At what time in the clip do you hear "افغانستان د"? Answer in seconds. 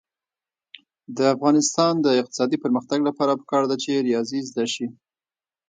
1.35-2.07